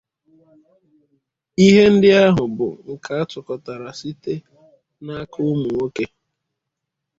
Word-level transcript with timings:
Ihe 1.65 1.83
ndị 1.93 2.09
ahụ 2.23 2.43
bụ 2.57 2.67
nke 2.91 3.11
a 3.21 3.23
tụkọtara 3.31 3.89
site 3.99 4.33
n'aka 5.05 5.37
ụmụnwoke 5.51 6.05